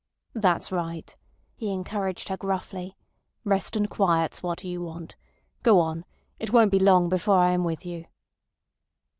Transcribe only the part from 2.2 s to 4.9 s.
her gruffly. "Rest and quiet's what you